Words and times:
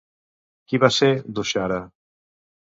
Qui 0.71 0.79
va 0.85 0.89
ser 0.97 1.11
Dushara? 1.41 1.81